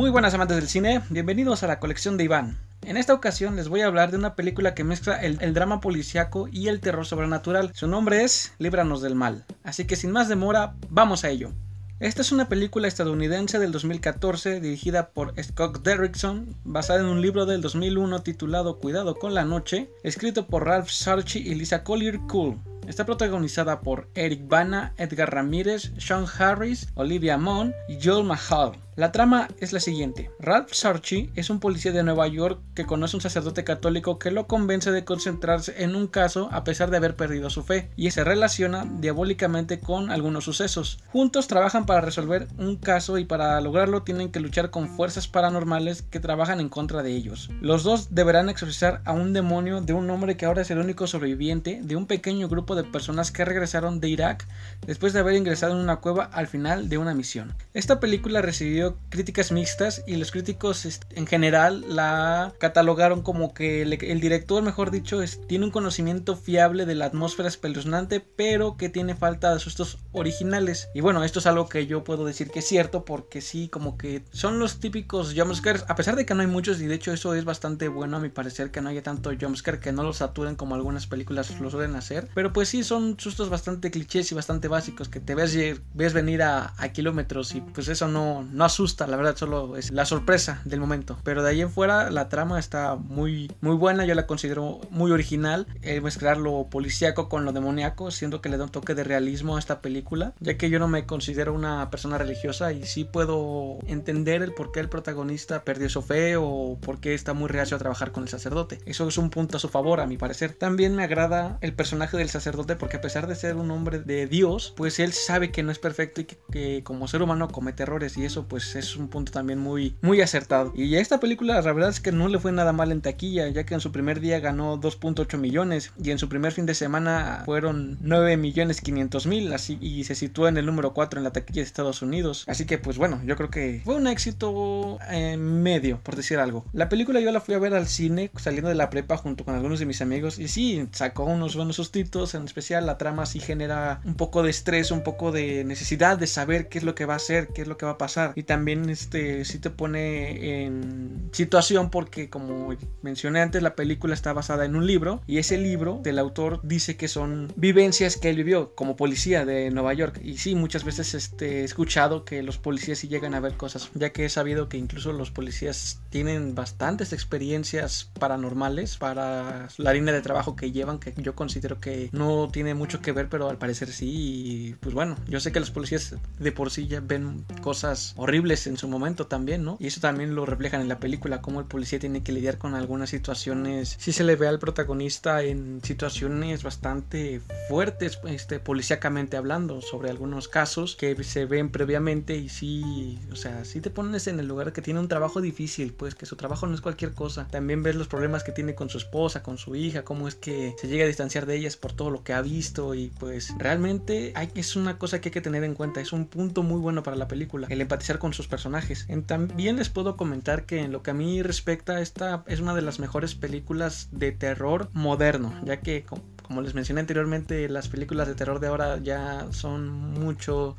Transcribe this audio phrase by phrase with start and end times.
[0.00, 2.56] Muy buenas amantes del cine, bienvenidos a la colección de Iván.
[2.80, 6.48] En esta ocasión les voy a hablar de una película que mezcla el, drama policiaco
[6.50, 7.72] y el terror sobrenatural.
[7.74, 9.44] Su nombre es Líbranos del Mal.
[9.62, 11.52] Así que sin más demora, vamos a ello.
[11.98, 17.44] Esta es una película estadounidense del 2014 dirigida por Scott Derrickson, basada en un libro
[17.44, 22.58] del 2001 titulado Cuidado con la noche, escrito por Ralph Sarchi y Lisa Collier Cool.
[22.88, 28.72] Está protagonizada por Eric Bana, Edgar Ramírez, Sean Harris, Olivia Munn y Joel Mahal.
[28.96, 30.32] La trama es la siguiente.
[30.40, 34.32] Ralph Sarchi es un policía de Nueva York que conoce a un sacerdote católico que
[34.32, 38.10] lo convence de concentrarse en un caso a pesar de haber perdido su fe y
[38.10, 40.98] se relaciona diabólicamente con algunos sucesos.
[41.12, 46.02] Juntos trabajan para resolver un caso y para lograrlo tienen que luchar con fuerzas paranormales
[46.02, 47.48] que trabajan en contra de ellos.
[47.60, 51.06] Los dos deberán exorcizar a un demonio de un hombre que ahora es el único
[51.06, 54.48] sobreviviente de un pequeño grupo de personas que regresaron de Irak
[54.84, 57.54] después de haber ingresado en una cueva al final de una misión.
[57.72, 64.20] Esta película recibió críticas mixtas y los críticos en general la catalogaron como que el,
[64.20, 69.52] director, mejor dicho, tiene un conocimiento fiable de la atmósfera espeluznante, pero que tiene falta
[69.52, 70.88] de sustos originales.
[70.94, 73.96] Y bueno, esto es algo que yo puedo decir que es cierto, porque sí, como
[73.96, 77.12] que son los típicos jumpscares, a pesar de que no hay muchos, y de hecho
[77.12, 80.18] eso es bastante bueno a mi parecer, que no haya tanto jumpscare, que no los
[80.18, 82.28] saturen como algunas películas lo suelen hacer.
[82.34, 85.56] Pero pues sí, son sustos bastante clichés y bastante básicos, que te ves,
[85.94, 89.90] ves venir a, a kilómetros y pues eso no, no asusta, la verdad, solo es
[89.90, 91.18] la sorpresa del momento.
[91.24, 95.10] Pero de ahí en fuera, la trama está muy, muy buena, yo la considero muy
[95.10, 95.66] original.
[96.02, 99.58] Mezclar lo policíaco con lo demoníaco, siendo que le da un toque de realismo a
[99.58, 104.42] esta película, ya que yo no me considero una persona religiosa y sí puedo entender
[104.42, 107.80] el por qué el protagonista perdió su fe o por qué está muy reacio a
[107.80, 108.78] trabajar con el sacerdote.
[108.86, 110.54] Eso es un punto a su favor, a mi parecer.
[110.54, 114.26] También me agrada el personaje del sacerdote porque a pesar de ser un hombre de
[114.26, 117.82] Dios, pues él sabe que no es perfecto y que, que como ser humano comete
[117.82, 120.72] errores y eso pues es un punto también muy, muy acertado.
[120.74, 123.48] Y a esta película la verdad es que no le fue nada mal en taquilla,
[123.48, 126.74] ya que en su primer día ganó 2.8 millones y en su primer fin de
[126.74, 131.24] semana fueron 9 millones 500 mil así, y se situó en el número 4 en
[131.24, 132.44] la taquilla de Estados Unidos.
[132.46, 136.64] Así que pues bueno, yo creo que fue un éxito en medio, por decir algo.
[136.72, 139.54] La película yo la fui a ver al cine saliendo de la prepa junto con
[139.54, 143.40] algunos de mis amigos y sí, sacó unos buenos sustitos, en especial la trama sí
[143.40, 147.06] genera un poco de estrés, un poco de necesidad de saber qué es lo que
[147.06, 150.64] va a hacer, qué es lo que va a pasar también este sí te pone
[150.64, 155.56] en situación porque como mencioné antes la película está basada en un libro y ese
[155.56, 160.20] libro del autor dice que son vivencias que él vivió como policía de Nueva York.
[160.24, 163.88] Y sí muchas veces este, he escuchado que los policías sí llegan a ver cosas
[163.94, 170.12] ya que he sabido que incluso los policías tienen bastantes experiencias paranormales para la línea
[170.12, 173.58] de trabajo que llevan que yo considero que no tiene mucho que ver pero al
[173.58, 174.10] parecer sí.
[174.10, 178.39] Y pues bueno yo sé que los policías de por sí ya ven cosas horribles
[178.48, 179.76] en su momento también, ¿no?
[179.78, 182.74] Y eso también lo reflejan en la película, cómo el policía tiene que lidiar con
[182.74, 183.96] algunas situaciones.
[183.98, 190.48] Si se le ve al protagonista en situaciones bastante fuertes, este, policíacamente hablando, sobre algunos
[190.48, 194.72] casos que se ven previamente y sí, o sea, si te pones en el lugar
[194.72, 197.46] que tiene un trabajo difícil, pues que su trabajo no es cualquier cosa.
[197.50, 200.74] También ves los problemas que tiene con su esposa, con su hija, cómo es que
[200.80, 204.32] se llega a distanciar de ellas por todo lo que ha visto y pues realmente
[204.34, 207.02] hay, es una cosa que hay que tener en cuenta, es un punto muy bueno
[207.02, 209.06] para la película, el empatizar con sus personajes.
[209.26, 212.82] también les puedo comentar que en lo que a mí respecta, esta es una de
[212.82, 216.04] las mejores películas de terror moderno, ya que
[216.50, 220.76] como les mencioné anteriormente, las películas de terror de ahora ya son mucho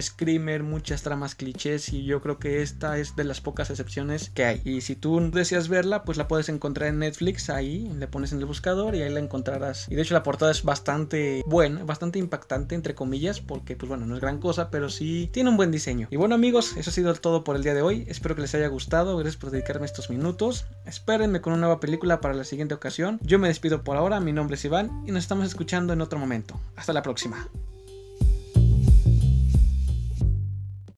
[0.00, 4.44] screamer, muchas tramas clichés y yo creo que esta es de las pocas excepciones que
[4.44, 4.60] hay.
[4.64, 8.40] Y si tú deseas verla, pues la puedes encontrar en Netflix, ahí le pones en
[8.40, 9.86] el buscador y ahí la encontrarás.
[9.88, 14.06] Y de hecho la portada es bastante buena, bastante impactante entre comillas, porque pues bueno,
[14.06, 16.08] no es gran cosa, pero sí tiene un buen diseño.
[16.10, 18.06] Y bueno amigos, eso ha sido todo por el día de hoy.
[18.08, 20.64] Espero que les haya gustado, gracias por dedicarme estos minutos.
[20.84, 23.20] Espérenme con una nueva película para la siguiente ocasión.
[23.22, 26.58] Yo me despido por ahora, mi nombre es Iván nos estamos escuchando en otro momento.
[26.76, 27.48] Hasta la próxima.